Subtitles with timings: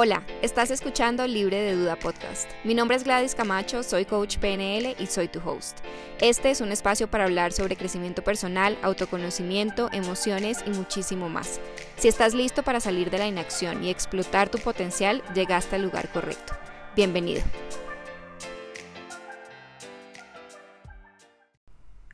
[0.00, 2.48] Hola, estás escuchando Libre de Duda Podcast.
[2.62, 5.78] Mi nombre es Gladys Camacho, soy coach PNL y soy tu host.
[6.20, 11.58] Este es un espacio para hablar sobre crecimiento personal, autoconocimiento, emociones y muchísimo más.
[11.96, 16.12] Si estás listo para salir de la inacción y explotar tu potencial, llegaste al lugar
[16.12, 16.52] correcto.
[16.94, 17.42] Bienvenido.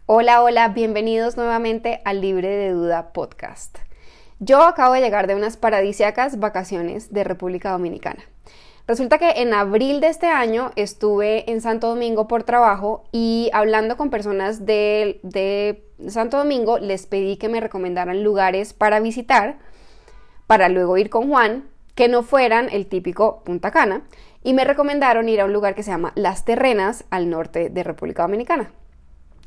[0.07, 3.77] Hola, hola, bienvenidos nuevamente al Libre de Duda Podcast.
[4.41, 8.25] Yo acabo de llegar de unas paradisiacas vacaciones de República Dominicana.
[8.87, 13.97] Resulta que en abril de este año estuve en Santo Domingo por trabajo y hablando
[13.97, 19.59] con personas de, de, Santo Domingo les pedí que me recomendaran lugares para visitar
[20.47, 24.03] para luego ir con Juan que no fueran el típico Punta Cana
[24.43, 27.83] y me recomendaron ir a un lugar que se llama Las Terrenas al norte de
[27.85, 28.71] República Dominicana.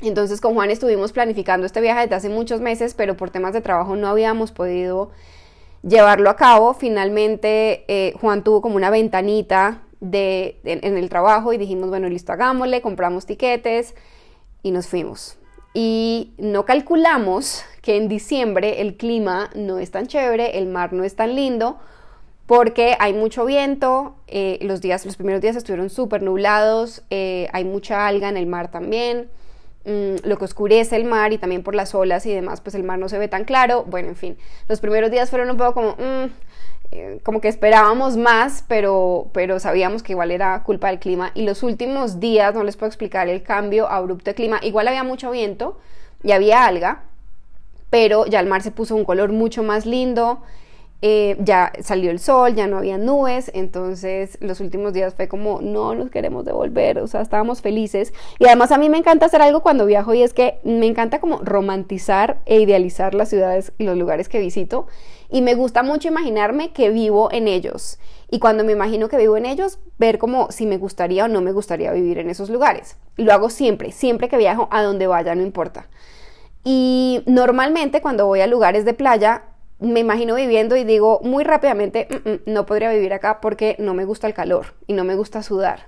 [0.02, 3.62] Entonces con Juan estuvimos planificando este viaje desde hace muchos meses, pero por temas de
[3.62, 5.10] trabajo no habíamos podido
[5.82, 6.74] llevarlo a cabo.
[6.74, 12.32] Finalmente eh, Juan tuvo como una ventanita de, en, el trabajo y dijimos, bueno, listo,
[12.32, 13.96] hagámosle, compramos tiquetes
[14.62, 15.38] y nos fuimos.
[15.74, 21.04] Y no calculamos que en diciembre el clima no es tan chévere, el mar no
[21.04, 21.78] es tan lindo,
[22.46, 27.66] porque hay mucho viento, eh, los, días, los primeros días estuvieron súper nublados, eh, hay
[27.66, 29.30] mucha alga en el mar también.
[29.88, 32.84] Mm, lo que oscurece el mar y también por las olas y demás, pues el
[32.84, 33.86] mar no se ve tan claro.
[33.88, 36.30] Bueno, en fin, los primeros días fueron un poco como, mm,
[36.92, 41.32] eh, como que esperábamos más, pero, pero sabíamos que igual era culpa del clima.
[41.36, 45.04] Y los últimos días, no les puedo explicar el cambio abrupto de clima, igual había
[45.06, 45.80] mucho viento
[46.22, 47.04] y había alga,
[47.90, 50.42] pero ya el mar se puso un color mucho más lindo.
[51.04, 55.62] Eh, ya salió el sol, ya no había nubes, entonces los últimos días fue como,
[55.62, 58.14] no nos queremos devolver, o sea, estábamos felices.
[58.40, 61.20] Y además a mí me encanta hacer algo cuando viajo y es que me encanta
[61.20, 64.88] como romantizar e idealizar las ciudades y los lugares que visito.
[65.30, 68.00] Y me gusta mucho imaginarme que vivo en ellos.
[68.32, 71.42] Y cuando me imagino que vivo en ellos, ver como si me gustaría o no
[71.42, 72.98] me gustaría vivir en esos lugares.
[73.18, 75.88] Lo hago siempre, siempre que viajo a donde vaya, no importa.
[76.64, 79.44] Y normalmente cuando voy a lugares de playa,
[79.80, 83.94] me imagino viviendo y digo muy rápidamente, mm, mm, no podría vivir acá porque no
[83.94, 85.88] me gusta el calor y no me gusta sudar.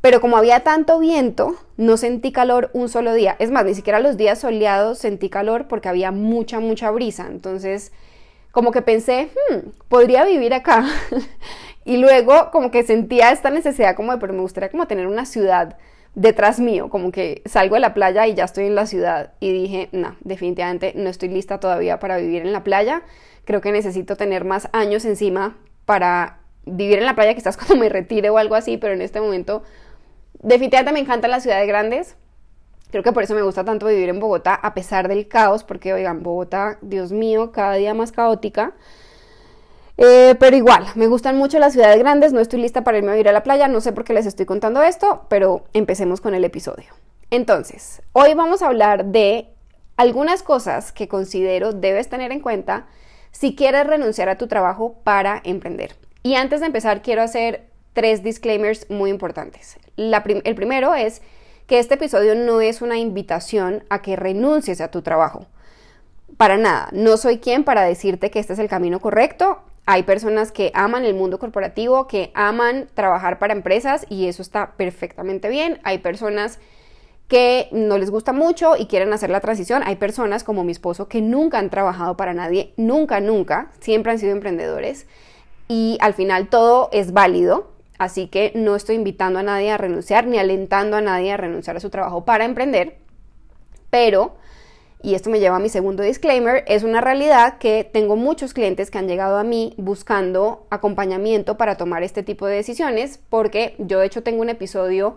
[0.00, 3.36] Pero como había tanto viento, no sentí calor un solo día.
[3.38, 7.28] Es más, ni siquiera los días soleados sentí calor porque había mucha, mucha brisa.
[7.28, 7.92] Entonces,
[8.50, 10.84] como que pensé, hmm, podría vivir acá.
[11.84, 15.24] y luego como que sentía esta necesidad como de, pero me gustaría como tener una
[15.24, 15.76] ciudad
[16.14, 19.52] detrás mío, como que salgo de la playa y ya estoy en la ciudad y
[19.52, 23.02] dije, no, definitivamente no estoy lista todavía para vivir en la playa,
[23.44, 25.56] creo que necesito tener más años encima
[25.86, 29.20] para vivir en la playa, quizás cuando me retire o algo así, pero en este
[29.20, 29.62] momento
[30.40, 32.16] definitivamente me encantan las ciudades grandes,
[32.90, 35.94] creo que por eso me gusta tanto vivir en Bogotá, a pesar del caos, porque
[35.94, 38.74] oigan, Bogotá, Dios mío, cada día más caótica.
[39.98, 43.14] Eh, pero igual, me gustan mucho las ciudades grandes, no estoy lista para irme a
[43.14, 46.34] vivir a la playa, no sé por qué les estoy contando esto, pero empecemos con
[46.34, 46.86] el episodio.
[47.30, 49.48] Entonces, hoy vamos a hablar de
[49.96, 52.86] algunas cosas que considero debes tener en cuenta
[53.30, 55.96] si quieres renunciar a tu trabajo para emprender.
[56.22, 59.78] Y antes de empezar, quiero hacer tres disclaimers muy importantes.
[59.96, 61.22] el primero es
[61.66, 65.46] que este episodio no es una invitación a que renuncies a tu trabajo.
[66.36, 70.52] Para nada, no soy quien para decirte que este es el camino correcto hay personas
[70.52, 75.80] que aman el mundo corporativo, que aman trabajar para empresas y eso está perfectamente bien.
[75.82, 76.60] Hay personas
[77.26, 79.82] que no les gusta mucho y quieren hacer la transición.
[79.84, 84.18] Hay personas como mi esposo que nunca han trabajado para nadie, nunca, nunca, siempre han
[84.18, 85.06] sido emprendedores
[85.66, 87.72] y al final todo es válido.
[87.98, 91.76] Así que no estoy invitando a nadie a renunciar ni alentando a nadie a renunciar
[91.76, 92.98] a su trabajo para emprender,
[93.90, 94.34] pero
[95.02, 98.90] y esto me lleva a mi segundo disclaimer, es una realidad que tengo muchos clientes
[98.90, 103.98] que han llegado a mí buscando acompañamiento para tomar este tipo de decisiones, porque yo
[103.98, 105.16] de hecho tengo un episodio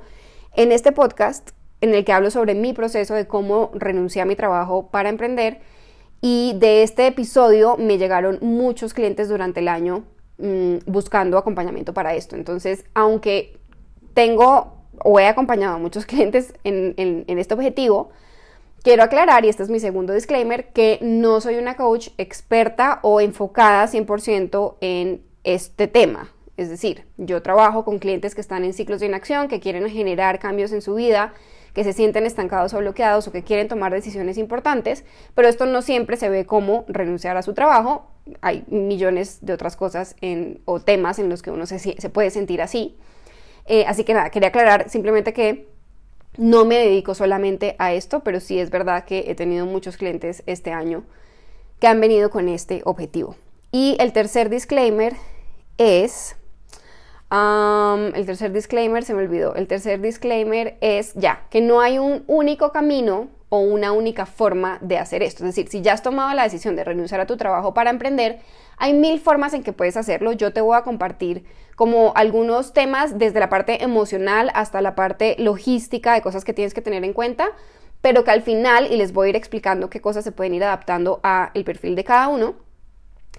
[0.55, 1.51] en este podcast
[1.81, 5.59] en el que hablo sobre mi proceso de cómo renuncié a mi trabajo para emprender.
[6.19, 10.03] Y de este episodio me llegaron muchos clientes durante el año
[10.39, 12.35] mm, buscando acompañamiento para esto.
[12.35, 13.59] Entonces, aunque
[14.15, 18.09] tengo o he acompañado a muchos clientes en, en este objetivo,
[18.85, 23.19] Quiero aclarar, y este es mi segundo disclaimer, que no soy una coach experta o
[23.19, 26.31] enfocada 100% en este tema.
[26.55, 30.37] Es decir, yo trabajo con clientes que están en ciclos de inacción, que quieren generar
[30.37, 31.33] cambios en su vida,
[31.73, 35.03] que se sienten estancados o bloqueados o que quieren tomar decisiones importantes,
[35.33, 38.11] pero esto no siempre se ve como renunciar a su trabajo.
[38.41, 40.15] Hay millones de otras cosas
[40.65, 42.95] o temas en los que uno se, se puede sentir así.
[43.65, 45.73] Eh, así que nada, quería aclarar simplemente que
[46.37, 50.43] no me dedico solamente a esto, pero sí es verdad que he tenido muchos clientes
[50.45, 51.03] este año
[51.79, 53.35] que han venido con este objetivo.
[53.71, 55.13] Y el tercer disclaimer
[55.77, 56.35] es...
[57.31, 59.55] el tercer disclaimer se me olvidó.
[59.55, 64.79] El tercer disclaimer es ya, que no hay un único camino o una única forma
[64.81, 65.43] de hacer esto.
[65.43, 68.39] Es decir, si ya has tomado la decisión de renunciar a tu trabajo para emprender,
[68.77, 70.31] hay mil formas en que puedes hacerlo.
[70.31, 71.45] Yo te voy a compartir
[71.75, 76.73] como algunos temas desde la parte emocional hasta la parte logística de cosas que tienes
[76.73, 77.49] que tener en cuenta,
[78.01, 80.63] pero que al final, y les voy a ir explicando qué cosas se pueden ir
[80.63, 82.55] adaptando a el perfil de cada uno,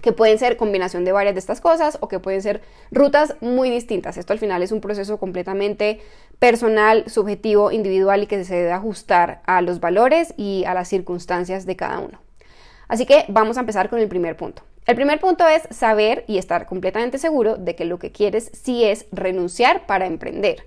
[0.01, 2.61] que pueden ser combinación de varias de estas cosas o que pueden ser
[2.91, 4.17] rutas muy distintas.
[4.17, 5.99] Esto al final es un proceso completamente
[6.39, 11.65] personal, subjetivo, individual y que se debe ajustar a los valores y a las circunstancias
[11.65, 12.21] de cada uno.
[12.87, 14.63] Así que vamos a empezar con el primer punto.
[14.85, 18.85] El primer punto es saber y estar completamente seguro de que lo que quieres sí
[18.85, 20.65] es renunciar para emprender.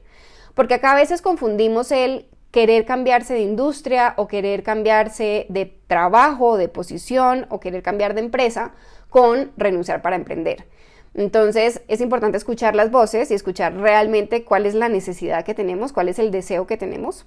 [0.54, 6.56] Porque acá a veces confundimos el querer cambiarse de industria o querer cambiarse de trabajo,
[6.56, 8.72] de posición o querer cambiar de empresa
[9.10, 10.66] con renunciar para emprender.
[11.14, 15.92] Entonces es importante escuchar las voces y escuchar realmente cuál es la necesidad que tenemos,
[15.92, 17.26] cuál es el deseo que tenemos.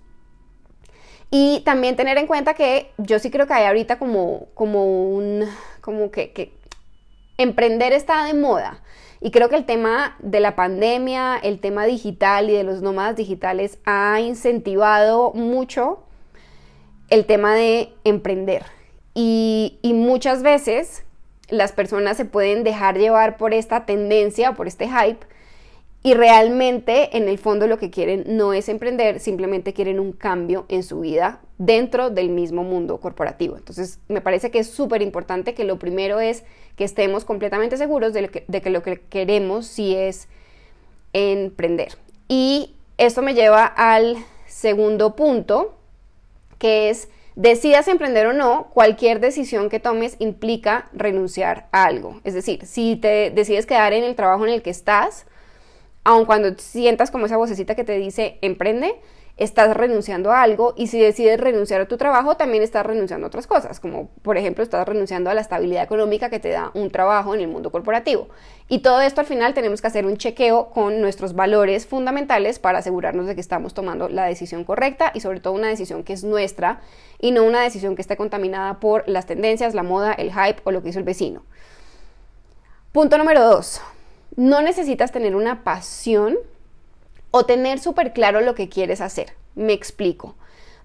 [1.30, 5.46] Y también tener en cuenta que yo sí creo que hay ahorita como, como un,
[5.82, 6.54] como que,
[7.38, 8.82] emprender está de moda.
[9.20, 13.16] Y creo que el tema de la pandemia, el tema digital y de los nómadas
[13.16, 16.04] digitales ha incentivado mucho
[17.10, 18.64] el tema de emprender.
[19.16, 21.04] Y muchas veces
[21.50, 25.26] las personas se pueden dejar llevar por esta tendencia, por este hype,
[26.06, 30.66] y realmente en el fondo lo que quieren no es emprender, simplemente quieren un cambio
[30.68, 33.56] en su vida dentro del mismo mundo corporativo.
[33.56, 36.44] Entonces me parece que es súper importante que lo primero es
[36.76, 40.28] que estemos completamente seguros de, que, de que lo que queremos sí es
[41.14, 41.94] emprender.
[42.28, 45.74] Y esto me lleva al segundo punto,
[46.58, 52.22] que es Decidas emprender o no, cualquier decisión que tomes implica renunciar a algo.
[52.24, 55.26] Es decir, si te decides quedar en el trabajo en el que estás,
[56.04, 59.02] aun cuando sientas como esa vocecita que te dice emprende,
[59.36, 63.30] estás renunciando a algo y si decides renunciar a tu trabajo también estás renunciando a
[63.30, 66.92] otras cosas, como por ejemplo estás renunciando a la estabilidad económica que te da un
[66.92, 68.28] trabajo en el mundo corporativo.
[68.70, 72.80] Y todo esto al final tenemos que hacer un chequeo con nuestros valores fundamentales para
[72.80, 76.24] asegurarnos de que estamos tomando la decisión correcta y sobre todo una decisión que es
[76.24, 76.82] nuestra
[77.20, 80.72] y no una decisión que esté contaminada por las tendencias, la moda, el hype o
[80.72, 81.44] lo que hizo el vecino.
[82.92, 83.82] Punto número dos.
[84.36, 86.38] No necesitas tener una pasión
[87.36, 89.34] o tener súper claro lo que quieres hacer.
[89.56, 90.36] Me explico.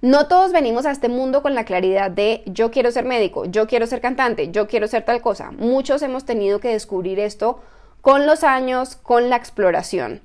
[0.01, 3.67] No todos venimos a este mundo con la claridad de yo quiero ser médico, yo
[3.67, 5.51] quiero ser cantante, yo quiero ser tal cosa.
[5.51, 7.61] Muchos hemos tenido que descubrir esto
[8.01, 10.23] con los años, con la exploración.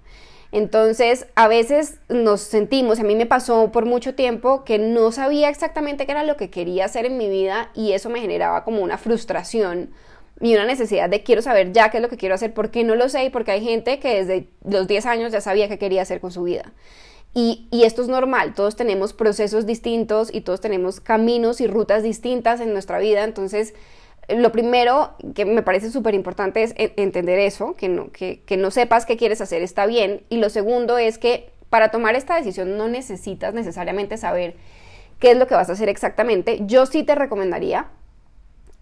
[0.53, 5.49] Entonces, a veces nos sentimos, a mí me pasó por mucho tiempo que no sabía
[5.49, 8.81] exactamente qué era lo que quería hacer en mi vida y eso me generaba como
[8.81, 9.89] una frustración
[10.43, 12.83] y una necesidad de quiero saber ya qué es lo que quiero hacer, por qué
[12.83, 15.77] no lo sé y porque hay gente que desde los 10 años ya sabía qué
[15.77, 16.73] quería hacer con su vida.
[17.33, 22.03] Y, y, esto es normal, todos tenemos procesos distintos y todos tenemos caminos y rutas
[22.03, 23.73] distintas en nuestra vida, entonces
[24.27, 28.69] lo primero que me parece súper importante es entender eso, que no, que, que no
[28.69, 32.77] sepas qué quieres hacer está bien, y lo segundo es que para tomar esta decisión
[32.77, 34.55] no necesitas necesariamente saber
[35.19, 37.87] qué es lo que vas a hacer exactamente, yo sí te recomendaría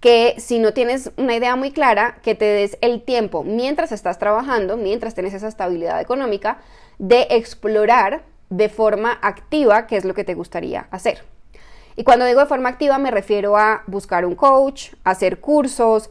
[0.02, 4.18] que si no tienes una idea muy clara, que te des el tiempo mientras estás
[4.18, 6.58] trabajando, mientras tienes esa estabilidad económica,
[6.98, 11.24] de explorar de forma activa qué es lo que te gustaría hacer.
[11.96, 16.10] Y cuando digo de forma activa me refiero a buscar un coach, hacer cursos,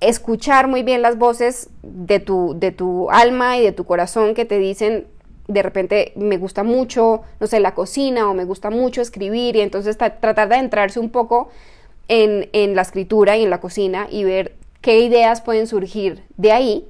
[0.00, 4.44] escuchar muy bien las voces de tu, de tu alma y de tu corazón que
[4.44, 5.08] te dicen
[5.48, 9.62] de repente me gusta mucho, no sé, la cocina o me gusta mucho escribir y
[9.62, 11.48] entonces tratar de entrarse un poco
[12.08, 16.88] en, la escritura y en la cocina y ver qué ideas pueden surgir de ahí.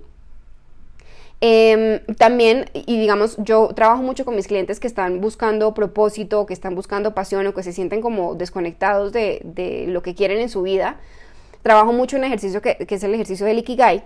[1.41, 6.55] Em, también, y digamos, yo trabajo mucho con mis clientes que están buscando propósito, que
[6.55, 10.63] están buscando pasión o que se sienten como desconectados de, lo que quieren en su
[10.63, 10.97] vida.
[11.63, 14.03] Trabajo mucho en un ejercicio que, es el ejercicio del Ikigai,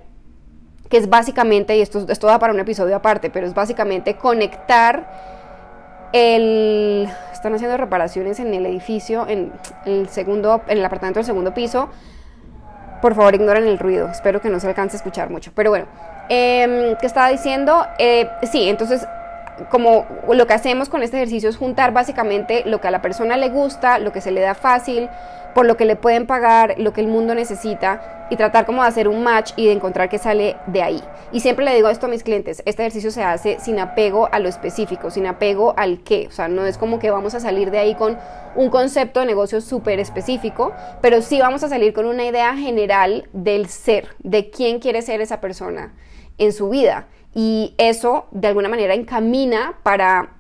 [0.91, 5.42] que es básicamente, y esto, esto da para un episodio aparte, pero es básicamente conectar
[6.13, 9.53] el, están haciendo reparaciones en el edificio, en
[9.85, 11.89] el segundo, en el apartamento del segundo piso.
[13.01, 14.09] Por favor, ignoren el ruido.
[14.09, 15.51] Espero que no se alcance a escuchar mucho.
[15.55, 15.87] Pero bueno,
[16.29, 17.85] eh, ¿qué estaba diciendo?
[17.99, 19.07] Eh, sí, entonces
[19.71, 23.37] como lo que hacemos con este ejercicio es juntar básicamente lo que a la persona
[23.37, 25.09] le gusta, lo que se le da fácil,
[25.55, 28.89] por lo que le pueden pagar, lo que el mundo necesita y tratar como de
[28.89, 31.03] hacer un match y de encontrar qué sale de ahí.
[31.33, 34.39] Y siempre le digo esto a mis clientes, este ejercicio se hace sin apego a
[34.39, 37.71] lo específico, sin apego al qué, o sea, no es como que vamos a salir
[37.71, 38.17] de ahí con
[38.55, 43.29] un concepto de negocio súper específico, pero sí vamos a salir con una idea general
[43.33, 45.95] del ser, de quién quiere ser esa persona
[46.39, 47.09] en su vida.
[47.35, 50.35] Y eso de alguna manera encamina para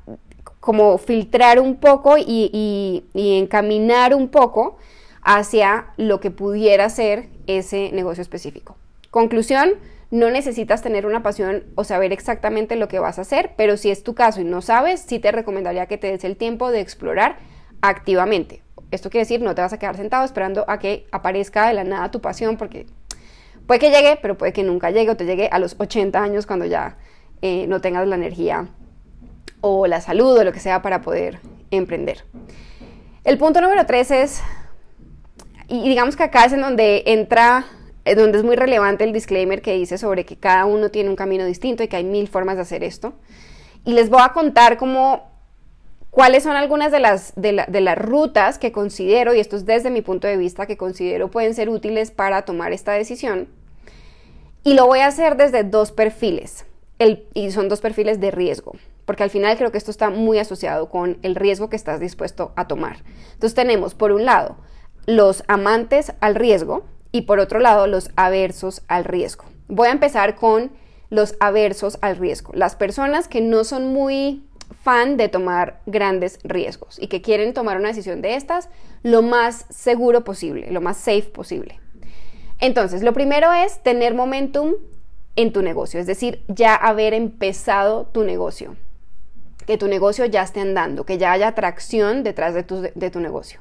[0.60, 4.76] como filtrar un poco y encaminar un poco
[5.22, 8.76] hacia lo que pudiera ser ese negocio específico.
[9.10, 9.74] Conclusión,
[10.10, 13.90] no necesitas tener una pasión o saber exactamente lo que vas a hacer, pero si
[13.90, 16.80] es tu caso y no sabes, sí te recomendaría que te des el tiempo de
[16.80, 17.38] explorar
[17.80, 18.62] activamente.
[18.90, 21.84] Esto quiere decir, no te vas a quedar sentado esperando a que aparezca de la
[21.84, 22.86] nada tu pasión, porque
[23.66, 26.46] puede que llegue, pero puede que nunca llegue o te llegue a los 80 años
[26.46, 26.98] cuando ya
[27.40, 28.68] eh, no tengas la energía
[29.62, 32.24] o la salud o lo que sea para poder emprender.
[33.24, 34.42] El punto número tres es
[35.72, 37.64] y digamos que acá es en donde entra,
[38.04, 41.46] donde es muy relevante el disclaimer que dice sobre que cada uno tiene un camino
[41.46, 43.14] distinto y que hay mil formas de hacer esto.
[43.86, 45.30] Y les voy a contar cómo,
[46.10, 50.02] cuáles son algunas de las, de, las rutas que considero, y esto es desde mi
[50.02, 53.48] punto de vista, que considero pueden ser útiles para tomar esta decisión.
[54.64, 56.66] Y lo voy a hacer desde dos perfiles,
[57.32, 58.74] y son dos perfiles de riesgo
[59.04, 62.52] porque al final creo que esto está muy asociado con el riesgo que estás dispuesto
[62.54, 62.98] a tomar.
[63.32, 64.56] Entonces tenemos, por un lado,
[65.06, 69.44] los amantes al riesgo y por otro lado los aversos al riesgo.
[69.68, 70.72] Voy a empezar con
[71.10, 74.44] los aversos al riesgo, las personas que no son muy
[74.82, 78.68] fan de tomar grandes riesgos y que quieren tomar una decisión de estas
[79.02, 81.78] lo más seguro posible, lo más safe posible.
[82.60, 84.74] Entonces, lo primero es tener momentum
[85.36, 88.76] en tu negocio, es decir, ya haber empezado tu negocio,
[89.66, 93.20] que tu negocio ya esté andando, que ya haya atracción detrás de tu, de tu
[93.20, 93.60] negocio.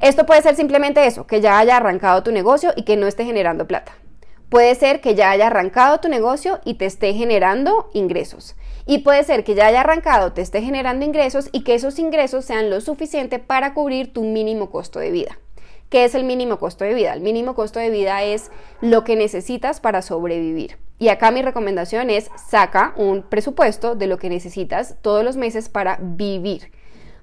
[0.00, 3.24] Esto puede ser simplemente eso, que ya haya arrancado tu negocio y que no esté
[3.24, 3.92] generando plata.
[4.48, 8.56] Puede ser que ya haya arrancado tu negocio y te esté generando ingresos.
[8.86, 12.44] Y puede ser que ya haya arrancado, te esté generando ingresos y que esos ingresos
[12.44, 15.38] sean lo suficiente para cubrir tu mínimo costo de vida.
[15.88, 17.14] ¿Qué es el mínimo costo de vida?
[17.14, 20.78] El mínimo costo de vida es lo que necesitas para sobrevivir.
[20.98, 25.68] Y acá mi recomendación es saca un presupuesto de lo que necesitas todos los meses
[25.68, 26.70] para vivir.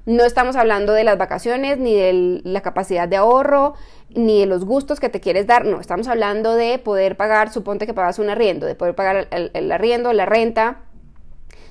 [0.06, 3.76] No estamos hablando de las vacaciones, ni de la capacidad de ahorro,
[4.10, 5.66] ni de los gustos que te quieres dar.
[5.66, 9.72] No, estamos hablando de poder pagar, suponte que pagas un arriendo, de poder pagar el,
[9.72, 10.80] arriendo, la renta,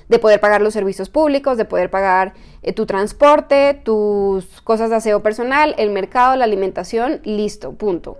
[0.07, 2.33] de poder pagar los servicios públicos, de poder pagar
[2.63, 8.17] eh, tu transporte, tus cosas de aseo personal, el mercado, la alimentación, listo, punto.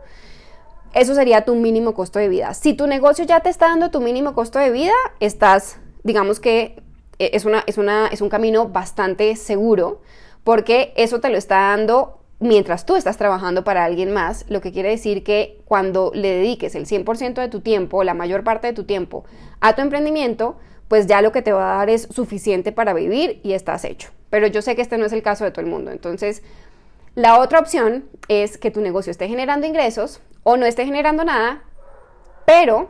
[0.93, 2.53] Eso sería tu mínimo costo de vida.
[2.53, 6.81] Si tu negocio ya te está dando tu mínimo costo de vida, estás, digamos que
[7.33, 10.01] es, una, es, una, es un camino bastante seguro
[10.43, 14.71] porque eso te lo está dando mientras tú estás trabajando para alguien más, lo que
[14.71, 18.73] quiere decir que cuando le dediques el 100% de tu tiempo, la mayor parte de
[18.73, 19.23] tu tiempo
[19.59, 23.39] a tu emprendimiento, pues ya lo que te va a dar es suficiente para vivir
[23.43, 24.09] y estás hecho.
[24.31, 25.91] Pero yo sé que este no es el caso de todo el mundo.
[25.91, 26.41] Entonces,
[27.13, 31.63] la otra opción es que tu negocio esté generando ingresos o no esté generando nada,
[32.45, 32.89] pero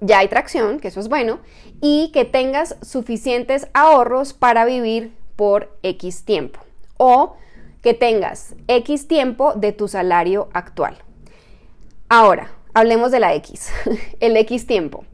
[0.00, 1.40] ya hay tracción, que eso es bueno,
[1.80, 6.60] y que tengas suficientes ahorros para vivir por X tiempo
[6.96, 7.36] o
[7.82, 10.98] que tengas X tiempo de tu salario actual.
[12.08, 13.70] Ahora, hablemos de la X,
[14.20, 15.04] el X tiempo.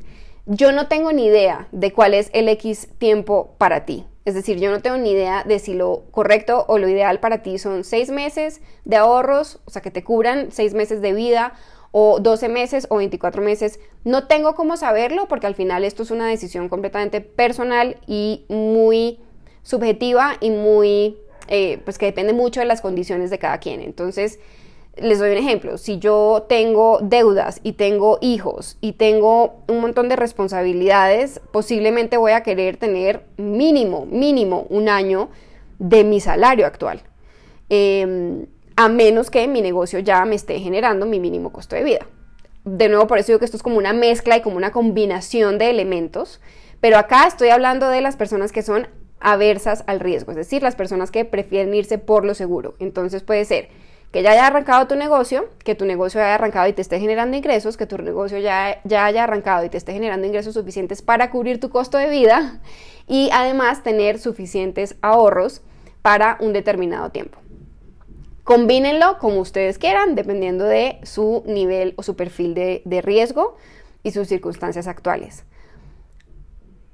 [0.46, 4.06] Yo no tengo ni idea de cuál es el X tiempo para ti.
[4.24, 7.42] Es decir, yo no tengo ni idea de si lo correcto o lo ideal para
[7.42, 11.52] ti son seis meses de ahorros, o sea, que te cubran seis meses de vida
[11.96, 13.78] o 12 meses o 24 meses.
[14.02, 19.20] No tengo cómo saberlo porque al final esto es una decisión completamente personal y muy
[19.62, 23.80] subjetiva y muy, eh, pues que depende mucho de las condiciones de cada quien.
[23.80, 24.40] Entonces,
[24.96, 25.78] les doy un ejemplo.
[25.78, 32.32] Si yo tengo deudas y tengo hijos y tengo un montón de responsabilidades, posiblemente voy
[32.32, 35.28] a querer tener mínimo, mínimo un año
[35.78, 37.02] de mi salario actual.
[37.68, 38.46] Em,
[38.76, 42.07] a menos que mi negocio ya me esté generando mi mínimo costo de vida.
[42.64, 45.59] De nuevo, por eso digo que esto es como una mezcla y como una combinación
[45.59, 46.40] de elementos,
[46.81, 48.88] pero acá estoy hablando de las personas que son
[49.21, 52.75] aversas al riesgo, es decir, las personas que prefieren irse por lo seguro.
[52.78, 53.69] Entonces puede ser
[54.12, 57.37] que ya haya arrancado tu negocio, que tu negocio haya arrancado y te esté generando
[57.37, 61.31] ingresos, que tu negocio ya, ya haya arrancado y te esté generando ingresos suficientes para
[61.31, 62.61] cubrir tu costo de vida
[63.09, 65.62] y además tener suficientes ahorros
[66.02, 67.38] para un determinado tiempo.
[68.44, 73.56] Combínenlo como ustedes quieran, dependiendo de su nivel o su perfil de, riesgo
[74.02, 75.44] y sus circunstancias actuales.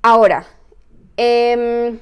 [0.00, 0.46] Ahora,
[1.16, 1.98] em,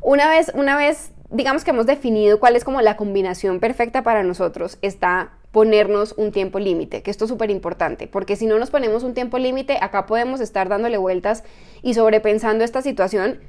[0.00, 4.22] una, vez, una vez digamos que hemos definido cuál es como la combinación perfecta para
[4.22, 8.70] nosotros, está ponernos un tiempo límite, que esto es súper importante, porque si no nos
[8.70, 11.44] ponemos un tiempo límite, acá podemos estar dándole vueltas
[11.82, 13.40] y sobrepensando esta situación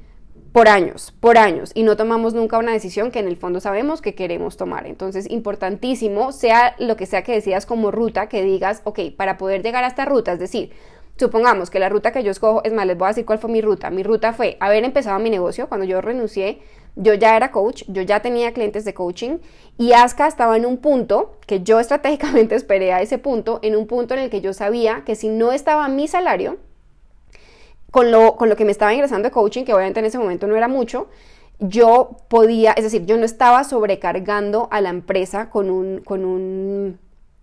[0.54, 4.00] por años, por años, y no tomamos nunca una decisión que en el fondo sabemos
[4.00, 4.86] que queremos tomar.
[4.86, 9.64] Entonces, importantísimo, sea lo que sea que decidas como ruta, que digas, ok, para poder
[9.64, 10.70] llegar a esta ruta, es decir,
[11.16, 13.50] supongamos que la ruta que yo escojo, es más, les voy a decir cuál fue
[13.50, 13.90] mi ruta.
[13.90, 16.62] Mi ruta fue haber empezado mi negocio, cuando yo renuncié,
[16.94, 19.38] yo ya era coach, yo ya tenía clientes de coaching
[19.76, 23.88] y Aska estaba en un punto que yo estratégicamente esperé a ese punto, en un
[23.88, 26.58] punto en el que yo sabía que si no estaba mi salario,
[27.94, 30.48] con lo, con lo que me estaba ingresando de coaching, que obviamente en ese momento
[30.48, 31.06] no era mucho,
[31.60, 36.98] yo podía, es decir, yo no estaba sobrecargando a la empresa con un, con un,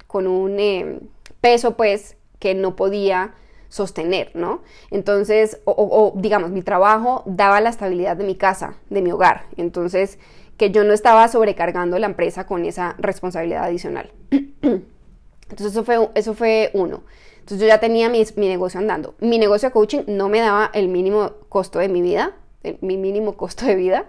[0.07, 0.99] con un eh,
[1.39, 3.33] peso pues que no podía
[3.69, 4.61] sostener, ¿no?
[4.89, 9.45] Entonces, o, digamos, mi trabajo daba la estabilidad de mi casa, de mi hogar.
[9.55, 10.19] Entonces,
[10.57, 14.11] que yo no estaba sobrecargando la empresa con esa responsabilidad adicional.
[14.31, 17.03] Entonces, eso fue, eso fue uno.
[17.41, 19.15] Entonces yo ya tenía mi, negocio andando.
[19.19, 22.33] Mi negocio de coaching no me daba el mínimo costo de mi vida,
[22.81, 24.05] mi mínimo costo de vida,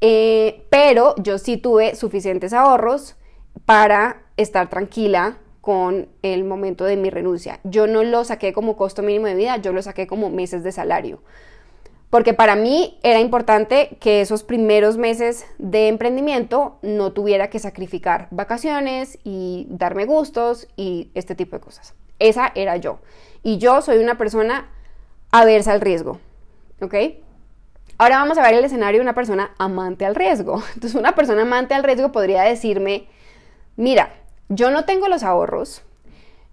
[0.00, 3.16] eh, pero yo sí tuve suficientes ahorros
[3.66, 7.60] para estar tranquila con el momento de mi renuncia.
[7.64, 10.72] Yo no lo saqué como costo mínimo de vida, yo lo saqué como meses de
[10.72, 11.20] salario.
[12.08, 18.26] Porque para mí era importante que esos primeros meses de emprendimiento no tuviera que sacrificar
[18.30, 21.94] vacaciones y darme gustos y este tipo de cosas.
[22.20, 23.00] Esa era yo.
[23.42, 24.68] Y yo soy una persona
[25.32, 26.20] aversa al riesgo.
[26.80, 26.94] ¿Ok?
[27.98, 30.62] Ahora vamos a ver el escenario de una persona amante al riesgo.
[30.74, 33.08] Entonces, una persona amante al riesgo podría decirme,
[33.76, 34.14] mira,
[34.48, 35.82] yo no tengo los ahorros,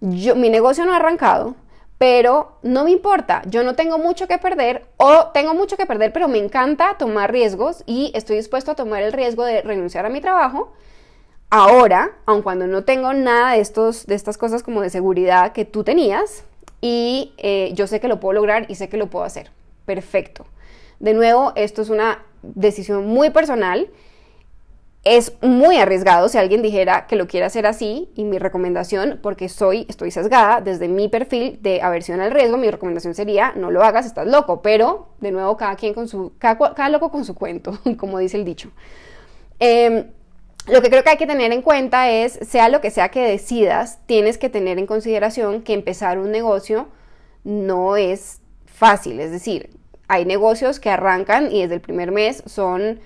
[0.01, 1.55] mi negocio no ha arrancado,
[1.97, 6.13] pero no me importa, yo no tengo mucho que perder o tengo mucho que perder,
[6.13, 10.09] pero me encanta tomar riesgos y estoy dispuesto a tomar el riesgo de renunciar a
[10.09, 10.73] mi trabajo
[11.49, 15.65] ahora, aun cuando no tengo nada de, estos, de estas cosas como de seguridad que
[15.65, 16.43] tú tenías,
[16.81, 19.51] y eh, yo sé que lo puedo lograr y sé que lo puedo hacer.
[19.85, 20.45] Perfecto.
[20.99, 23.89] De nuevo, esto es una decisión muy personal.
[25.03, 29.47] Es muy arriesgado si alguien dijera que lo quiere hacer así y mi recomendación, porque
[29.47, 33.83] soy, estoy sesgada desde mi perfil de aversión al riesgo, mi recomendación sería no lo
[33.83, 37.79] hagas, estás loco, pero de nuevo cada quien con su, cada, loco con su cuento,
[37.97, 38.69] como dice el dicho.
[39.59, 40.07] Em,
[40.67, 43.23] lo que creo que hay que tener en cuenta es, sea lo que sea que
[43.23, 46.87] decidas, tienes que tener en consideración que empezar un negocio
[47.43, 49.19] no es fácil.
[49.19, 49.69] Es decir,
[50.07, 52.99] hay negocios que arrancan y desde el primer mes son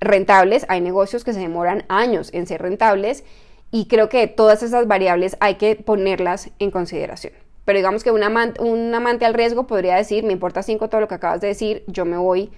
[0.00, 3.24] rentables, hay negocios que se demoran años en ser rentables
[3.70, 7.32] y creo que todas esas variables hay que ponerlas en consideración.
[7.64, 11.00] Pero digamos que un amante, un amante al riesgo podría decir, me importa cinco todo
[11.00, 12.50] lo que acabas de decir, yo me voy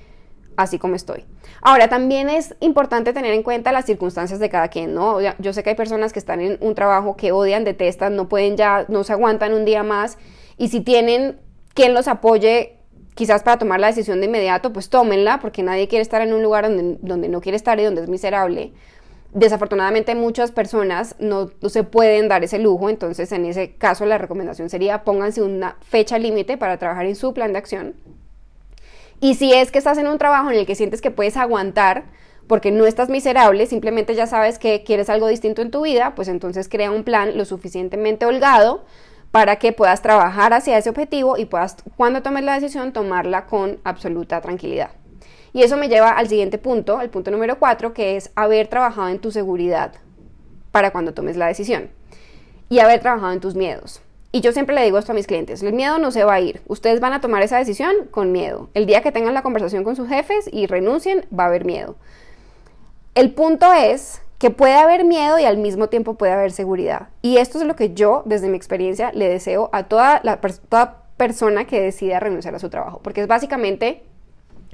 [0.62, 1.24] así como estoy.
[1.62, 5.18] Ahora, también es importante tener en cuenta las circunstancias de cada quien, ¿no?
[5.38, 8.56] Yo sé que hay personas que están en un trabajo que odian, detestan, no pueden
[8.56, 10.18] ya, no se aguantan un día más,
[10.56, 11.38] y si tienen
[11.74, 12.76] quien los apoye
[13.14, 16.42] quizás para tomar la decisión de inmediato, pues tómenla, porque nadie quiere estar en un
[16.42, 18.72] lugar donde, donde no quiere estar y donde es miserable.
[19.32, 24.18] Desafortunadamente muchas personas no, no, se pueden dar ese lujo, entonces en ese caso la
[24.18, 27.94] recomendación sería pónganse una fecha límite para trabajar en su plan de acción
[29.20, 32.04] y si es que estás en un trabajo en el que sientes que puedes aguantar,
[32.46, 36.26] porque no estás miserable, simplemente ya sabes que quieres algo distinto en tu vida, pues
[36.26, 38.84] entonces crea un plan lo suficientemente holgado
[39.30, 43.78] para que puedas trabajar hacia ese objetivo y puedas, cuando tomes la decisión, tomarla con
[43.84, 44.90] absoluta tranquilidad.
[45.52, 49.08] Y eso me lleva al siguiente punto, el punto número cuatro, que es haber trabajado
[49.08, 49.92] en tu seguridad
[50.72, 51.90] para cuando tomes la decisión
[52.68, 54.00] y haber trabajado en tus miedos.
[54.32, 56.40] Y yo siempre le digo esto a mis clientes, el miedo no se va a
[56.40, 58.70] ir, ustedes van a tomar esa decisión con miedo.
[58.74, 61.96] El día que tengan la conversación con sus jefes y renuncien, va a haber miedo.
[63.16, 67.08] El punto es que puede haber miedo y al mismo tiempo puede haber seguridad.
[67.22, 70.40] Y esto es lo que yo, desde mi experiencia, le deseo a toda, la,
[71.16, 74.02] persona que decida renunciar a su trabajo, porque es básicamente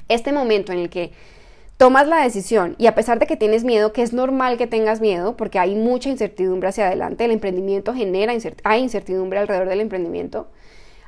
[0.09, 1.13] este momento en el que
[1.77, 5.01] tomas la decisión y a pesar de que tienes miedo, que es normal que tengas
[5.01, 8.33] miedo porque hay mucha incertidumbre hacia adelante, el emprendimiento genera
[8.65, 10.49] hay incertidumbre alrededor del emprendimiento.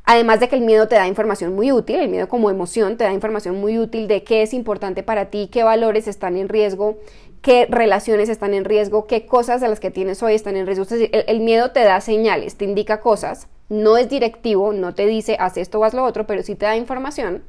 [0.04, 3.04] Además de que el miedo te da información muy útil, el miedo como emoción te
[3.04, 6.96] da información muy útil de qué es importante para ti, qué valores están en riesgo,
[7.42, 10.84] qué relaciones están en riesgo, qué cosas de las que tienes hoy están en riesgo.
[10.84, 15.04] Es decir, el, miedo te da señales, te indica cosas, no es directivo, no te
[15.04, 17.42] dice haz esto o haz lo otro, pero sí te da información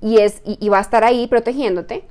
[0.00, 2.04] y, es, y va a estar ahí protegiéndote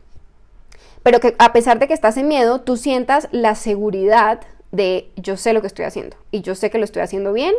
[1.07, 4.41] pero que a pesar de que estás en miedo, tú sientas la seguridad
[4.73, 7.53] de yo sé lo que estoy haciendo y yo sé que lo estoy haciendo bien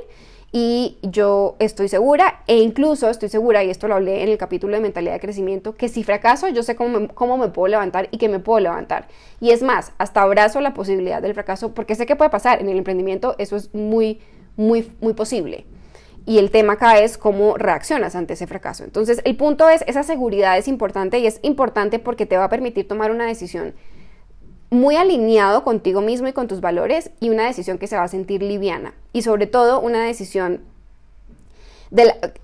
[0.52, 4.74] y yo estoy segura e incluso estoy segura, y esto lo hablé en el capítulo
[4.74, 8.08] de mentalidad de crecimiento, que si fracaso yo sé cómo me, cómo me puedo levantar
[8.10, 9.08] y que me puedo levantar.
[9.40, 12.68] Y es más, hasta abrazo la posibilidad del fracaso porque sé que puede pasar en
[12.68, 14.20] el emprendimiento, eso es muy,
[14.56, 15.64] muy, muy posible.
[16.28, 18.84] Y el tema acá es cómo reaccionas ante ese fracaso.
[18.84, 22.48] Entonces, el punto es, esa seguridad es importante y es importante porque te va a
[22.50, 23.72] permitir tomar una decisión
[24.68, 28.08] muy alineado contigo mismo y con tus valores y una decisión que se va a
[28.08, 30.60] sentir liviana y sobre todo una decisión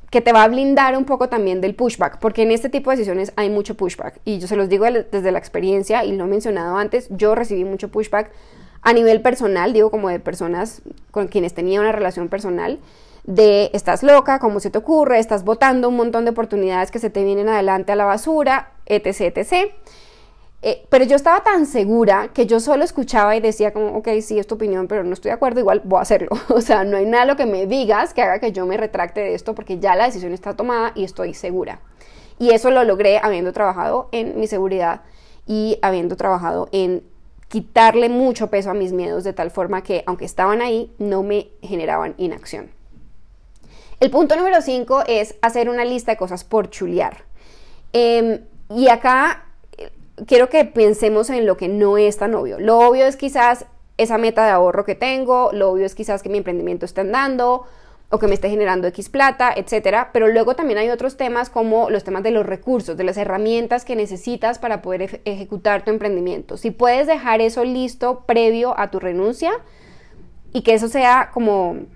[0.08, 2.96] que te va a blindar un poco también del pushback, porque en este tipo de
[2.96, 6.28] decisiones hay mucho pushback y yo se los digo desde la experiencia y lo he
[6.28, 8.30] mencionado antes, yo recibí mucho pushback
[8.80, 12.78] a nivel personal, digo como de personas con quienes tenía una relación personal,
[13.24, 17.10] de estás loca, cómo se te ocurre, estás botando un montón de oportunidades que se
[17.10, 19.72] te vienen adelante a la basura, etc, etc.
[20.66, 24.38] Eh, pero yo estaba tan segura que yo solo escuchaba y decía como, ok, sí,
[24.38, 26.30] es tu opinión, pero no estoy de acuerdo, igual voy a hacerlo.
[26.48, 29.20] o sea, no hay nada lo que me digas que haga que yo me retracte
[29.20, 31.80] de esto porque ya la decisión está tomada y estoy segura.
[32.38, 35.02] Y eso lo logré habiendo trabajado en mi seguridad
[35.46, 37.04] y habiendo trabajado en
[37.48, 41.48] quitarle mucho peso a mis miedos de tal forma que, aunque estaban ahí, no me
[41.62, 42.73] generaban inacción.
[44.04, 47.24] El punto número 5 es hacer una lista de cosas por chulear.
[47.94, 49.46] Em, y acá
[50.26, 52.60] quiero que pensemos en lo que no es tan obvio.
[52.60, 53.64] Lo obvio es quizás
[53.96, 57.64] esa meta de ahorro que tengo, lo obvio es quizás que mi emprendimiento esté andando
[58.10, 61.88] o que me esté generando X plata, etcétera, pero luego también hay otros temas como
[61.88, 66.58] los temas de los recursos, de las herramientas que necesitas para poder ejecutar tu emprendimiento.
[66.58, 69.52] Si puedes dejar eso listo previo a tu renuncia
[70.52, 71.86] y que eso sea como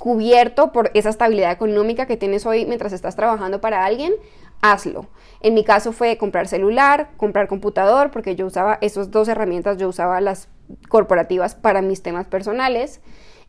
[0.00, 4.14] cubierto por esa estabilidad económica que tienes hoy mientras estás trabajando para alguien,
[4.62, 5.08] hazlo.
[5.42, 9.90] En mi caso fue comprar celular, comprar computador, porque yo usaba esas dos herramientas, yo
[9.90, 10.48] usaba las
[10.88, 13.02] corporativas para mis temas personales.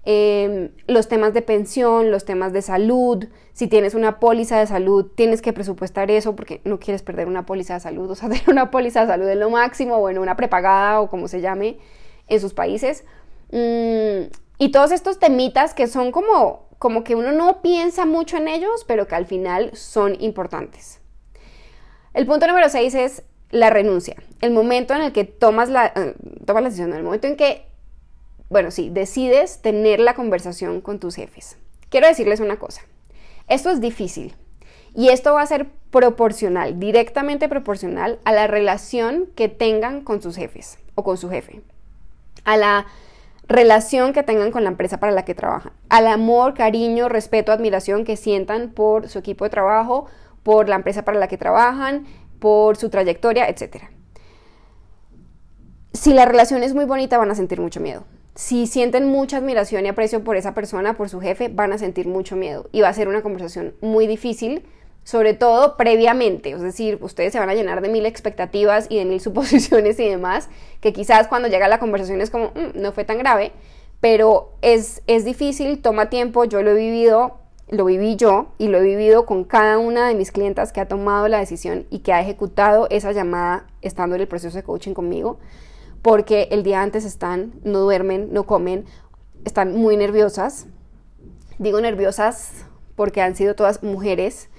[0.03, 5.05] Em, los temas de pensión, los temas de salud, si tienes una póliza de salud,
[5.15, 8.49] tienes que presupuestar eso porque no quieres perder una póliza de salud, o sea, tener
[8.49, 11.77] una póliza de salud es lo máximo, bueno, una prepagada o como se llame
[12.27, 13.05] en sus países.
[13.53, 14.31] Mm,
[14.62, 18.86] y todos estos temitas que son como, como que uno no piensa mucho en ellos,
[18.88, 21.00] pero que al final son importantes.
[22.13, 24.17] El punto número 6 es la renuncia.
[24.39, 26.13] El momento en el que tomas la, eh,
[26.45, 27.65] tomas la decisión, el momento en que,
[28.50, 31.58] bueno, sí, decides tener la conversación con tus jefes.
[31.89, 32.84] Quiero decirles una cosa.
[33.47, 34.36] Esto es difícil
[34.93, 40.36] y esto va a ser proporcional, directamente proporcional a la relación que tengan con sus
[40.36, 41.63] jefes o con su jefe.
[42.45, 42.86] A la
[43.51, 48.03] relación que tengan con la empresa para la que trabajan, al amor, cariño, respeto, admiración
[48.03, 50.07] que sientan por su equipo de trabajo,
[50.43, 52.05] por la empresa para la que trabajan,
[52.39, 53.83] por su trayectoria, etc.
[55.93, 58.05] Si la relación es muy bonita, van a sentir mucho miedo.
[58.33, 62.07] Si sienten mucha admiración y aprecio por esa persona, por su jefe, van a sentir
[62.07, 62.69] mucho miedo.
[62.71, 64.63] Y va a ser una conversación muy difícil,
[65.03, 66.51] sobre todo previamente.
[66.51, 70.07] Es decir, ustedes se van a llenar de mil expectativas y de mil suposiciones y
[70.07, 73.51] demás, que quizás cuando llega la conversación es como, mm, no fue tan grave,
[73.99, 78.79] pero es, es difícil, toma tiempo, yo lo he vivido lo viví yo y lo
[78.79, 82.11] he vivido con cada una de mis clientas que ha tomado la decisión y que
[82.11, 85.39] ha ejecutado esa llamada estando en el proceso de coaching conmigo,
[86.01, 88.85] porque el día antes están, no duermen, no comen,
[89.45, 90.67] están muy nerviosas.
[91.59, 94.49] Digo nerviosas porque han sido todas mujeres.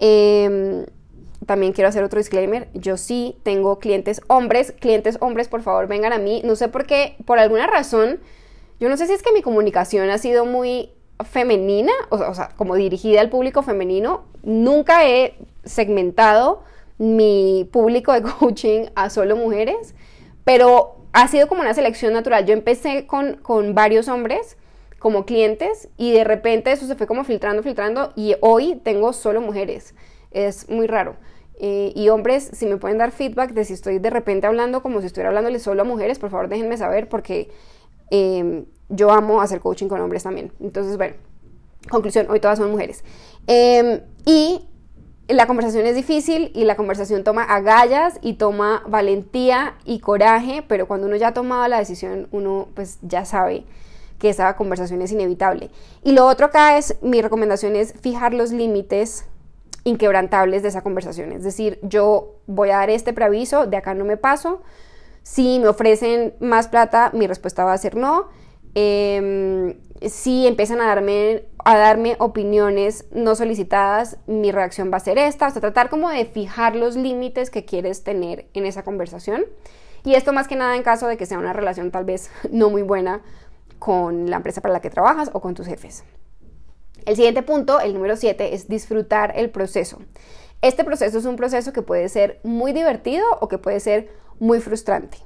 [0.00, 0.86] Em,
[1.46, 2.68] también quiero hacer otro disclaimer.
[2.74, 4.72] Yo sí tengo clientes hombres.
[4.80, 6.42] Clientes hombres, por favor, vengan a mí.
[6.44, 8.18] No sé por qué, por alguna razón,
[8.80, 10.90] yo no sé si es que mi comunicación ha sido muy
[11.24, 16.62] femenina, o, sea, como dirigida al público femenino, nunca he segmentado
[16.96, 19.94] mi público de coaching a solo mujeres,
[20.44, 22.46] pero ha sido como una selección natural.
[22.46, 24.56] Yo empecé con, con varios hombres
[25.00, 29.40] como clientes y de repente eso se fue como filtrando, filtrando y hoy tengo solo
[29.40, 29.94] mujeres.
[30.30, 31.16] Es muy raro.
[31.58, 35.00] Eh, y hombres, si me pueden dar feedback de si estoy de repente hablando como
[35.00, 37.50] si estuviera hablándole solo a mujeres, por favor déjenme saber porque
[38.10, 40.52] eh, yo amo hacer coaching con hombres también.
[40.60, 41.14] Entonces, bueno,
[41.88, 43.02] conclusión, hoy todas son mujeres.
[43.46, 44.66] Em, y
[45.28, 50.86] la conversación es difícil y la conversación toma agallas y toma valentía y coraje, pero
[50.86, 53.64] cuando uno ya ha tomado la decisión, uno pues ya sabe
[54.20, 55.70] que esa conversación es inevitable.
[56.04, 59.24] Y lo otro acá es, mi recomendación es fijar los límites
[59.84, 61.32] inquebrantables de esa conversación.
[61.32, 64.62] Es decir, yo voy a dar este preaviso, de acá no me paso.
[65.22, 68.28] Si me ofrecen más plata, mi respuesta va a ser no.
[68.74, 69.74] Em,
[70.06, 75.48] si empiezan a darme, a darme opiniones no solicitadas, mi reacción va a ser esta,
[75.48, 79.46] o sea, tratar como de fijar los límites que quieres tener en esa conversación.
[80.04, 82.68] Y esto más que nada en caso de que sea una relación tal vez no
[82.68, 83.22] muy buena
[83.80, 86.04] con la empresa para la que trabajas o con tus jefes.
[87.06, 89.98] El siguiente punto, el número 7, es disfrutar el proceso.
[90.62, 94.60] Este proceso es un proceso que puede ser muy divertido o que puede ser muy
[94.60, 95.18] frustrante.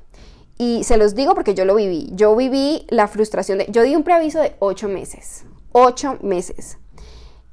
[0.57, 2.11] Y se los digo porque yo lo viví.
[2.13, 3.67] Yo viví la frustración de...
[3.69, 5.45] Yo di un preaviso de ocho meses.
[5.73, 6.79] Ocho meses.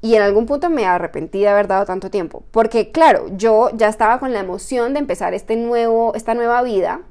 [0.02, 2.44] Y en algún punto me arrepentí de haber dado tanto tiempo.
[2.52, 7.02] Porque claro, yo ya estaba con la emoción de empezar este nuevo, esta nueva vida,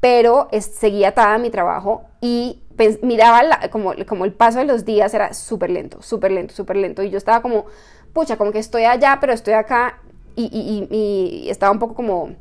[0.00, 2.62] pero seguía atada a mi trabajo y
[3.02, 7.02] miraba como, como el paso de los días era súper lento, súper lento, súper lento.
[7.02, 7.66] Y yo estaba como,
[8.12, 10.00] pucha, como que estoy allá, pero estoy acá.
[10.36, 12.34] y estaba un poco como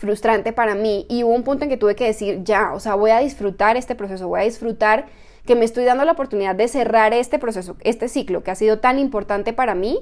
[0.00, 2.94] frustrante para mí y hubo un punto en que tuve que decir, ya, o sea,
[2.94, 5.06] voy a disfrutar este proceso, voy a disfrutar
[5.46, 8.78] que me estoy dando la oportunidad de cerrar este proceso, este ciclo que ha sido
[8.78, 10.00] tan importante para mí,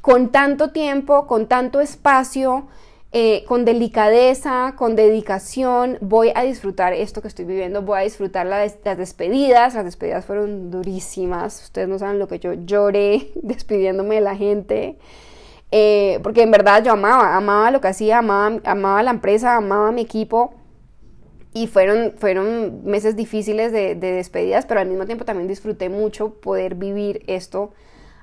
[0.00, 2.66] con tanto tiempo, con tanto espacio,
[3.14, 8.46] eh, con delicadeza, con dedicación, voy a disfrutar esto que estoy viviendo, voy a disfrutar
[8.46, 14.20] las despedidas, las despedidas fueron durísimas, ustedes no saben lo que yo lloré despidiéndome de
[14.22, 14.96] la gente.
[15.70, 19.92] Eh, porque en verdad yo amaba, amaba lo que hacía, amaba, amaba la empresa, amaba
[19.92, 20.54] mi equipo.
[21.52, 26.76] Y fueron, fueron meses difíciles de, despedidas, pero al mismo tiempo también disfruté mucho poder
[26.76, 27.72] vivir esto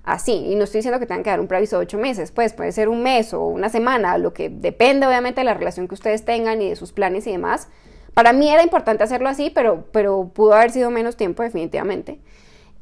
[0.04, 0.34] así.
[0.34, 2.72] Y no estoy diciendo que tengan que dar un preaviso de ocho meses, pues puede
[2.72, 6.26] ser un mes o una semana, lo que depende obviamente de la relación que ustedes
[6.26, 7.68] tengan y de sus planes y demás.
[8.14, 12.20] Para mí era importante hacerlo así, pero, pero pudo haber sido menos tiempo definitivamente.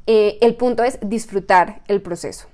[0.08, 2.48] Eh, el punto es disfrutar el proceso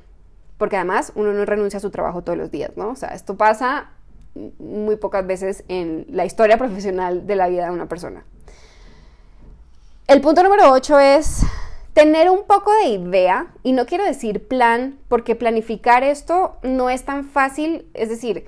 [0.64, 2.92] porque además uno no renuncia a su trabajo todos los días, ¿no?
[2.92, 3.90] O sea, esto pasa
[4.60, 8.24] muy pocas veces en la historia profesional de la vida de una persona.
[10.08, 11.42] El punto número 8 es
[11.94, 17.04] tener un poco de idea, y no quiero decir plan, porque planificar esto no es
[17.04, 18.48] tan fácil, es decir,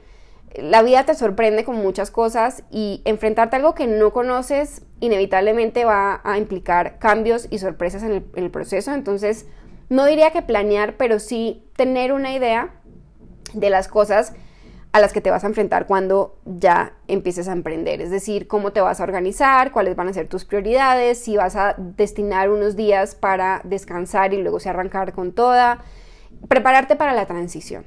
[0.55, 5.83] la vida te sorprende con muchas cosas y enfrentarte a algo que no conoces inevitablemente
[5.83, 9.45] va a implicar cambios y sorpresas en el, en el proceso, entonces
[9.89, 12.73] no diría que planear, pero sí tener una idea
[13.53, 14.33] de las cosas
[14.95, 17.99] a las que te vas a enfrentar cuando ya empieces a emprender.
[17.99, 21.57] Es decir, cómo te vas a organizar, cuáles van a ser tus prioridades, si vas
[21.57, 25.83] a destinar unos días para descansar y luego se arrancar con toda,
[26.47, 27.83] prepararte para la transición.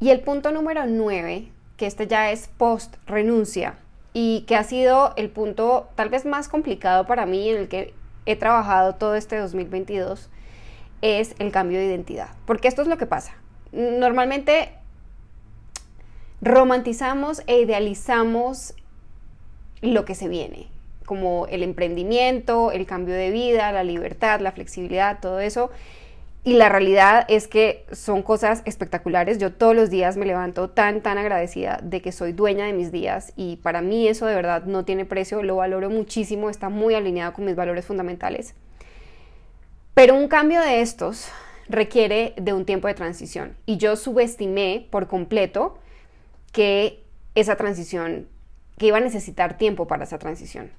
[0.00, 3.78] Y el punto número 9, que este ya es post renuncia
[4.12, 7.94] y que ha sido el punto tal vez más complicado para mí en el que
[8.26, 10.30] he trabajado todo este 2022,
[11.00, 12.30] es el cambio de identidad.
[12.44, 13.34] Porque esto es lo que pasa.
[13.70, 14.79] Normalmente
[16.42, 18.74] romantizamos e idealizamos
[19.82, 20.68] lo que se viene,
[21.06, 25.70] como el emprendimiento, el cambio de vida, la libertad, la flexibilidad, todo eso.
[26.42, 29.36] Y la realidad es que son cosas espectaculares.
[29.36, 32.90] Yo todos los días me levanto tan, tan agradecida de que soy dueña de mis
[32.90, 36.94] días y para mí eso de verdad no tiene precio, lo valoro muchísimo, está muy
[36.94, 38.54] alineado con mis valores fundamentales.
[39.92, 41.28] Pero un cambio de estos
[41.68, 45.78] requiere de un tiempo de transición y yo subestimé por completo
[46.52, 48.28] que esa transición,
[48.78, 50.70] que iba a necesitar tiempo para esa transición.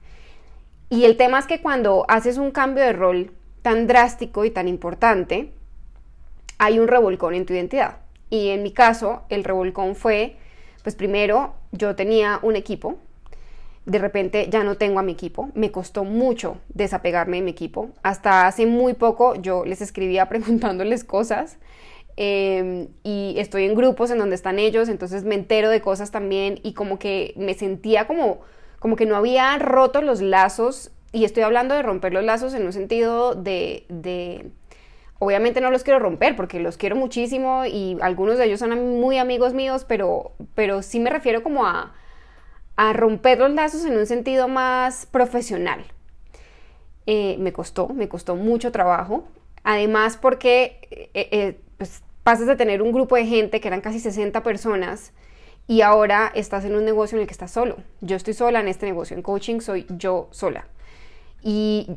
[0.89, 3.31] Y el tema es que cuando haces un cambio de rol
[3.61, 5.51] tan drástico y tan importante,
[6.57, 7.97] hay un revolcón en tu identidad.
[8.29, 10.37] Y en mi caso, el revolcón fue,
[10.83, 12.97] pues primero, yo tenía un equipo,
[13.85, 15.49] de repente ya no tengo a mi equipo.
[15.53, 17.89] Me costó mucho desapegarme de mi equipo.
[18.03, 21.57] Hasta hace muy poco yo les escribía preguntándoles cosas
[22.17, 26.59] em, y estoy en grupos en donde están ellos, entonces me entero de cosas también
[26.63, 28.41] y como que me sentía como,
[28.79, 32.65] como que no había roto los lazos y estoy hablando de romper los lazos en
[32.65, 34.51] un sentido de, de
[35.19, 39.17] obviamente no los quiero romper porque los quiero muchísimo y algunos de ellos son muy
[39.17, 41.93] amigos míos, pero, pero sí me refiero como a
[42.81, 45.83] a romper los lazos en un sentido más profesional.
[47.05, 49.25] Eh, me costó, me costó mucho trabajo.
[49.63, 53.99] Además porque eh, eh, pues, pasas de tener un grupo de gente que eran casi
[53.99, 55.13] 60 personas
[55.67, 57.77] y ahora estás en un negocio en el que estás solo.
[58.01, 60.67] Yo estoy sola en este negocio, en coaching soy yo sola.
[61.41, 61.89] Y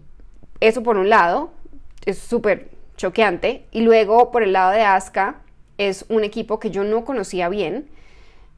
[0.61, 1.51] eso por un lado
[2.07, 3.67] es súper choqueante.
[3.73, 5.43] Y luego por el lado de Aska
[5.77, 7.89] es un equipo que yo no conocía bien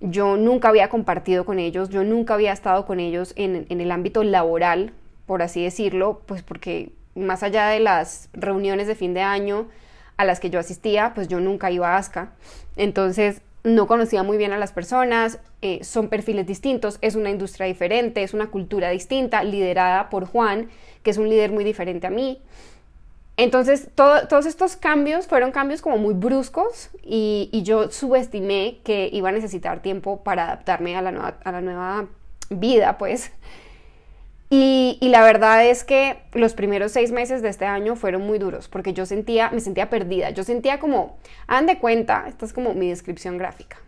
[0.01, 4.23] yo nunca había compartido con ellos, yo nunca había estado con ellos en, el ámbito
[4.23, 4.93] laboral,
[5.27, 9.69] por así decirlo, pues porque más allá de las reuniones de fin de año
[10.17, 12.33] a las que yo asistía, pues yo nunca iba a ASCA.
[12.77, 17.67] Entonces no conocía muy bien a las personas, eh, son perfiles distintos, es una industria
[17.67, 20.71] diferente, es una cultura distinta, liderada por Juan,
[21.03, 22.41] que es un líder muy diferente a mí.
[23.37, 29.33] Entonces, todos estos cambios fueron cambios como muy bruscos y, yo subestimé que iba a
[29.33, 32.07] necesitar tiempo para adaptarme a la nueva, a la nueva
[32.49, 33.33] vida, pues.
[34.49, 38.69] Y, la verdad es que los primeros seis meses de este año fueron muy duros
[38.69, 40.31] porque yo sentía, me sentía perdida.
[40.31, 43.79] Yo sentía como, hagan de cuenta, esta es como mi descripción gráfica.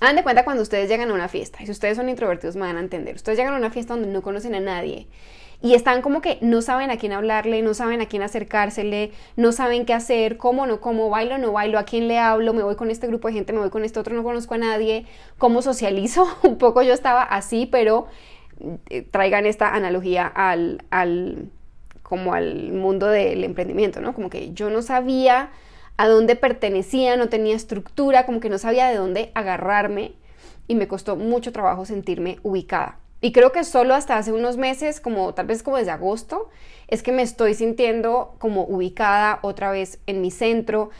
[0.00, 2.62] Hagan de cuenta cuando ustedes llegan a una fiesta, y si ustedes son introvertidos me
[2.62, 3.14] van a entender.
[3.14, 5.06] Ustedes llegan a una fiesta donde no conocen a nadie
[5.64, 9.50] y están como que no saben a quién hablarle, no saben a quién acercársele, no
[9.50, 12.76] saben qué hacer, cómo no, cómo bailo, no bailo, a quién le hablo, me voy
[12.76, 15.06] con este grupo de gente, me voy con este otro, no conozco a nadie,
[15.38, 16.28] cómo socializo.
[16.42, 18.08] Un poco yo estaba así, pero
[19.10, 21.50] traigan esta analogía al, al,
[22.02, 24.14] como al mundo del emprendimiento, ¿no?
[24.14, 25.50] Como que yo no sabía
[25.96, 30.12] a dónde pertenecía, no tenía estructura, como que no sabía de dónde agarrarme
[30.66, 32.98] y me costó mucho trabajo sentirme ubicada.
[33.20, 36.50] Y creo que solo hasta hace unos meses, como tal vez como desde agosto,
[36.88, 40.90] es que me estoy sintiendo como ubicada otra vez en mi centro.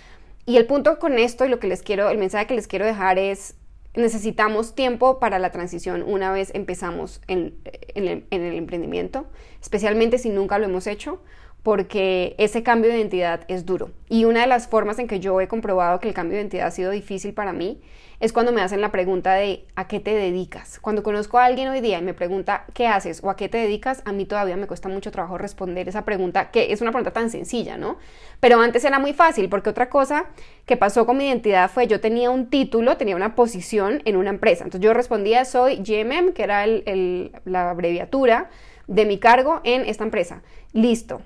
[0.46, 2.86] Y el punto con esto y lo que les quiero, el mensaje que les quiero
[2.86, 3.56] dejar es
[3.94, 7.54] necesitamos tiempo para la transición una vez empezamos en,
[7.94, 9.26] el, emprendimiento,
[9.60, 11.20] especialmente si nunca lo hemos hecho,
[11.64, 13.90] porque ese cambio de identidad es duro.
[14.10, 16.66] Y una de las formas en que yo he comprobado que el cambio de identidad
[16.66, 17.80] ha sido difícil para mí
[18.20, 20.78] es cuando me hacen la pregunta de ¿a qué te dedicas?
[20.78, 23.24] Cuando conozco a alguien hoy día y me pregunta ¿qué haces?
[23.24, 24.02] o ¿a qué te dedicas?
[24.04, 27.30] A mí todavía me cuesta mucho trabajo responder esa pregunta, que es una pregunta tan
[27.30, 27.96] sencilla, ¿no?
[28.40, 30.26] Pero antes era muy fácil, porque otra cosa
[30.66, 34.28] que pasó con mi identidad fue yo tenía un título, tenía una posición en una
[34.28, 34.64] empresa.
[34.64, 38.50] Entonces yo respondía soy GMM, que era la abreviatura
[38.86, 40.42] de mi cargo en esta empresa.
[40.74, 41.22] Listo.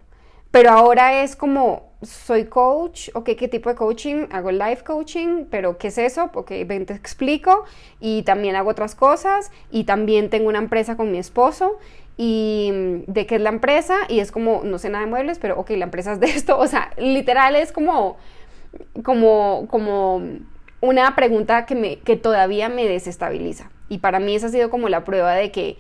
[0.51, 4.27] Pero ahora es como soy coach, ok, ¿qué tipo de coaching?
[4.31, 6.31] Hago life coaching, pero ¿qué es eso?
[6.35, 7.65] Ok, ven, te explico.
[8.01, 9.51] Y también hago otras cosas.
[9.71, 11.79] Y también tengo una empresa con mi esposo.
[12.17, 13.97] ¿Y mm, de qué es la empresa?
[14.09, 16.59] Y es como, no sé nada de muebles, pero ok, la empresa es de esto.
[16.59, 18.17] O sea, literal es como,
[19.03, 20.23] como, como
[20.81, 23.71] una pregunta que, me, que todavía me desestabiliza.
[23.89, 25.79] Y para mí esa ha sido como la prueba de que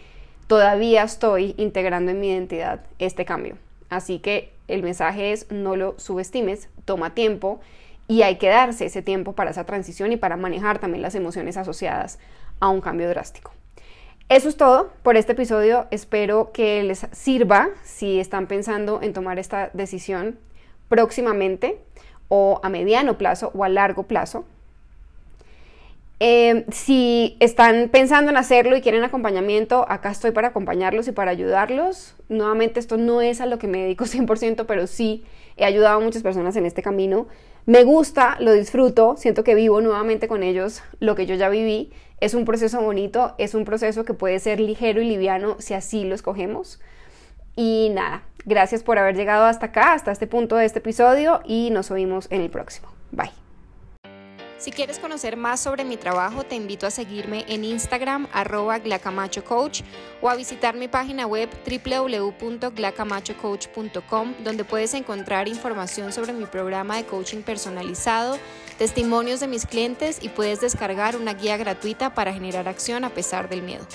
[0.49, 3.57] todavía estoy integrando en mi identidad este cambio.
[3.91, 7.61] Así que el mensaje es no lo subestimes, toma tiempo
[8.07, 11.57] y hay que darse ese tiempo para esa transición y para manejar también las emociones
[11.57, 12.19] asociadas
[12.61, 13.53] a un cambio drástico.
[14.29, 15.87] Eso es todo por este episodio.
[15.91, 20.39] Espero que les sirva si están pensando en tomar esta decisión
[20.89, 21.81] próximamente
[22.29, 24.45] o a mediano plazo o a largo plazo.
[26.21, 31.31] Eh, si están pensando en hacerlo y quieren acompañamiento, acá estoy para acompañarlos y para
[31.31, 32.17] ayudarlos.
[32.29, 35.25] Nuevamente, esto no es a lo que me dedico 100%, pero sí
[35.57, 37.29] he ayudado a muchas personas en este camino.
[37.67, 41.93] Me gusta, lo disfruto, siento que vivo nuevamente con ellos lo que yo ya viví.
[42.21, 46.05] Es un proceso bonito, es un proceso que puede ser ligero y liviano si así
[46.05, 46.81] lo escogemos.
[47.55, 51.71] Y nada, gracias por haber llegado hasta acá, hasta este punto de este episodio y
[51.71, 52.89] nos oímos en el próximo.
[53.13, 53.48] Bye.
[54.59, 59.83] Si quieres conocer más sobre mi trabajo, te invito a seguirme en Instagram arroba glacamachocoach
[60.21, 67.05] o a visitar mi página web www.glacamachocoach.com donde puedes encontrar información sobre mi programa de
[67.05, 68.37] coaching personalizado,
[68.79, 73.49] testimonios de mis clientes y puedes descargar una guía gratuita para generar acción a pesar
[73.49, 73.87] del miedo.